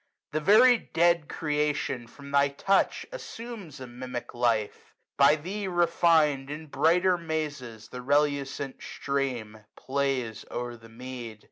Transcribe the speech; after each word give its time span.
The 0.31 0.39
very 0.39 0.79
dead 0.79 1.29
creation, 1.29 2.07
from 2.07 2.31
thy 2.31 2.47
touch, 2.47 3.05
160 3.11 3.15
Assumes 3.15 3.79
a 3.79 3.85
mimic 3.85 4.33
life. 4.33 4.95
By 5.15 5.35
thee 5.35 5.67
refin'd. 5.67 6.49
In 6.49 6.65
brighter 6.65 7.19
mazes 7.19 7.87
the 7.89 8.01
relucent 8.01 8.81
stream 8.81 9.59
Plays 9.75 10.43
o'er 10.49 10.75
the 10.75 10.89
mead. 10.89 11.39